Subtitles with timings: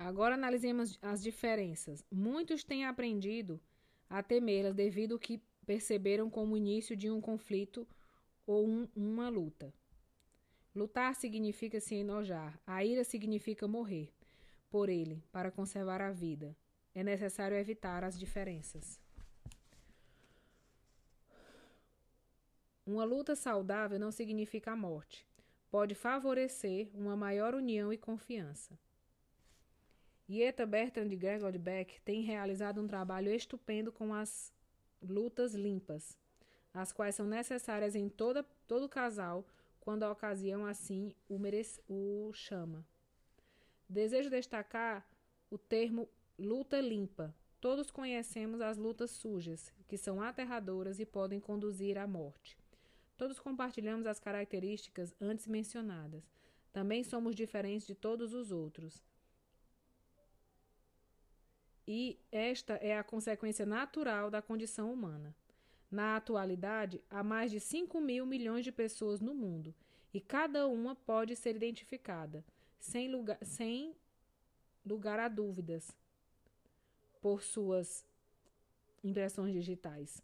[0.00, 2.02] Agora analisemos as diferenças.
[2.10, 3.60] Muitos têm aprendido
[4.08, 7.86] a temê-las devido ao que perceberam como o início de um conflito
[8.46, 9.74] ou um, uma luta.
[10.74, 14.10] Lutar significa se enojar, a ira significa morrer
[14.70, 16.56] por ele para conservar a vida.
[16.94, 18.98] É necessário evitar as diferenças.
[22.86, 25.26] Uma luta saudável não significa a morte.
[25.70, 28.78] Pode favorecer uma maior união e confiança.
[30.30, 34.52] Ieta Bertrand de Gregor Beck tem realizado um trabalho estupendo com as
[35.02, 36.16] lutas limpas,
[36.72, 39.44] as quais são necessárias em toda, todo casal
[39.80, 42.86] quando a ocasião assim o, merece, o chama.
[43.88, 45.04] Desejo destacar
[45.50, 46.08] o termo
[46.38, 47.34] luta limpa.
[47.60, 52.56] Todos conhecemos as lutas sujas, que são aterradoras e podem conduzir à morte.
[53.16, 56.22] Todos compartilhamos as características antes mencionadas.
[56.72, 59.02] Também somos diferentes de todos os outros.
[61.92, 65.34] E esta é a consequência natural da condição humana.
[65.90, 69.74] Na atualidade, há mais de 5 mil milhões de pessoas no mundo
[70.14, 72.44] e cada uma pode ser identificada,
[72.78, 73.92] sem lugar, sem
[74.86, 75.90] lugar a dúvidas,
[77.20, 78.06] por suas
[79.02, 80.22] impressões digitais.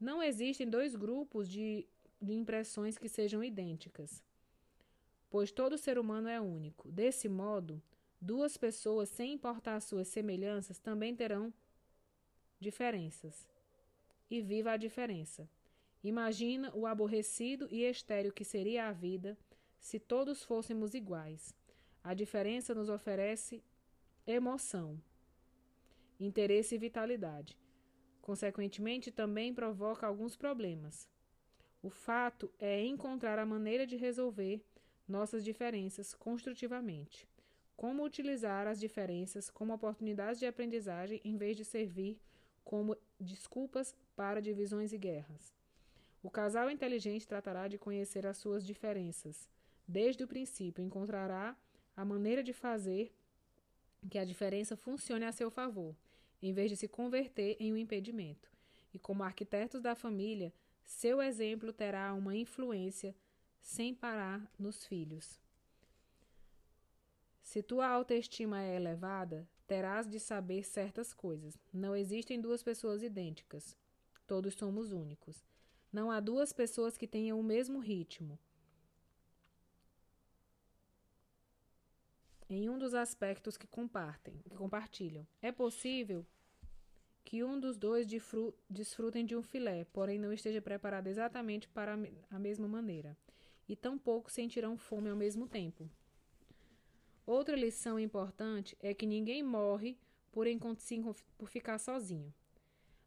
[0.00, 1.84] Não existem dois grupos de,
[2.22, 4.22] de impressões que sejam idênticas,
[5.28, 6.88] pois todo ser humano é único.
[6.92, 7.82] Desse modo,
[8.20, 11.52] duas pessoas, sem importar suas semelhanças, também terão
[12.60, 13.48] diferenças
[14.30, 15.48] e viva a diferença.
[16.02, 19.36] Imagina o aborrecido e estéril que seria a vida
[19.78, 21.54] se todos fôssemos iguais.
[22.02, 23.62] A diferença nos oferece
[24.26, 25.00] emoção,
[26.18, 27.58] interesse e vitalidade.
[28.20, 31.08] Consequentemente, também provoca alguns problemas.
[31.82, 34.62] O fato é encontrar a maneira de resolver
[35.06, 37.26] nossas diferenças construtivamente.
[37.78, 42.20] Como utilizar as diferenças como oportunidades de aprendizagem em vez de servir
[42.64, 45.54] como desculpas para divisões e guerras.
[46.20, 49.48] O casal inteligente tratará de conhecer as suas diferenças.
[49.86, 51.56] Desde o princípio, encontrará
[51.96, 53.14] a maneira de fazer
[54.10, 55.94] que a diferença funcione a seu favor,
[56.42, 58.50] em vez de se converter em um impedimento.
[58.92, 60.52] E como arquitetos da família,
[60.84, 63.14] seu exemplo terá uma influência
[63.60, 65.40] sem parar nos filhos.
[67.48, 71.58] Se tua autoestima é elevada, terás de saber certas coisas.
[71.72, 73.74] Não existem duas pessoas idênticas.
[74.26, 75.42] Todos somos únicos.
[75.90, 78.38] Não há duas pessoas que tenham o mesmo ritmo.
[82.50, 85.26] Em um dos aspectos que compartem, que compartilham.
[85.40, 86.26] É possível
[87.24, 88.06] que um dos dois
[88.68, 91.96] desfrutem de um filé, porém não esteja preparado exatamente para
[92.30, 93.16] a mesma maneira,
[93.66, 95.90] e tampouco sentirão fome ao mesmo tempo.
[97.28, 99.98] Outra lição importante é que ninguém morre
[100.32, 100.46] por,
[101.36, 102.32] por ficar sozinho.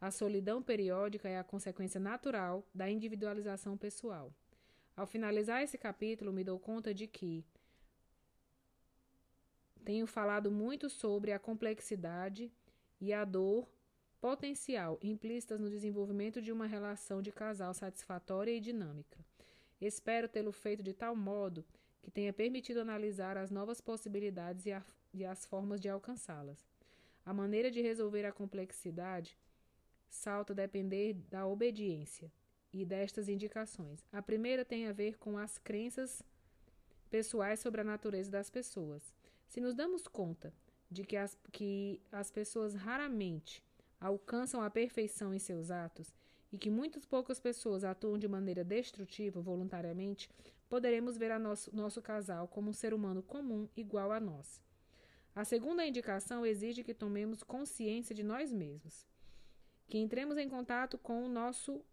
[0.00, 4.32] A solidão periódica é a consequência natural da individualização pessoal.
[4.96, 7.44] Ao finalizar esse capítulo, me dou conta de que
[9.84, 12.50] tenho falado muito sobre a complexidade
[12.98, 13.70] e a dor
[14.18, 19.18] potencial implícitas no desenvolvimento de uma relação de casal satisfatória e dinâmica.
[19.78, 21.62] Espero tê-lo feito de tal modo
[22.06, 24.80] que tenha permitido analisar as novas possibilidades e, a,
[25.12, 26.64] e as formas de alcançá-las.
[27.24, 29.36] A maneira de resolver a complexidade
[30.08, 32.30] salta a depender da obediência
[32.72, 34.06] e destas indicações.
[34.12, 36.22] A primeira tem a ver com as crenças
[37.10, 39.12] pessoais sobre a natureza das pessoas.
[39.48, 40.54] Se nos damos conta
[40.88, 43.64] de que as, que as pessoas raramente
[44.00, 46.14] alcançam a perfeição em seus atos
[46.52, 50.28] e que muitas poucas pessoas atuam de maneira destrutiva voluntariamente,
[50.68, 54.60] poderemos ver a nosso, nosso casal como um ser humano comum igual a nós.
[55.34, 59.06] A segunda indicação exige que tomemos consciência de nós mesmos,
[59.86, 61.84] que entremos em contato com o nosso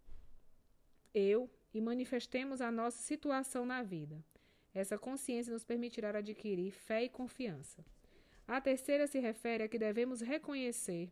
[1.14, 4.24] eu e manifestemos a nossa situação na vida.
[4.74, 7.86] Essa consciência nos permitirá adquirir fé e confiança.
[8.48, 11.12] A terceira se refere a que devemos reconhecer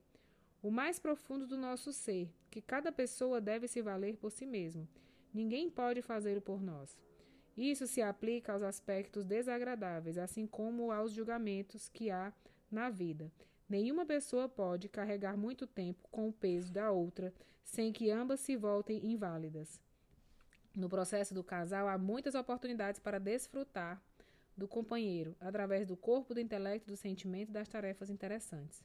[0.61, 4.87] o mais profundo do nosso ser, que cada pessoa deve se valer por si mesmo.
[5.33, 6.97] Ninguém pode fazê-lo por nós.
[7.57, 12.33] Isso se aplica aos aspectos desagradáveis, assim como aos julgamentos que há
[12.69, 13.31] na vida.
[13.67, 17.33] Nenhuma pessoa pode carregar muito tempo com o peso da outra
[17.63, 19.79] sem que ambas se voltem inválidas.
[20.75, 24.01] No processo do casal, há muitas oportunidades para desfrutar
[24.55, 28.83] do companheiro através do corpo, do intelecto, do sentimento e das tarefas interessantes.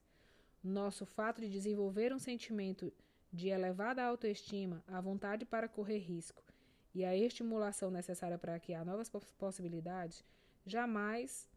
[0.67, 2.93] Nosso fato de desenvolver um sentimento
[3.33, 6.43] de elevada autoestima, a vontade para correr risco
[6.93, 9.09] e a estimulação necessária para criar novas
[9.39, 10.25] possibilidades,
[10.67, 11.49] jamais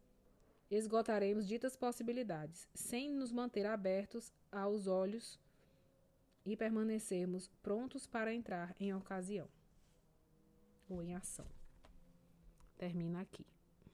[0.70, 5.40] esgotaremos ditas possibilidades, sem nos manter abertos aos olhos
[6.46, 9.48] e permanecermos prontos para entrar em ocasião
[10.88, 11.46] ou em ação.
[12.78, 13.44] Termina aqui.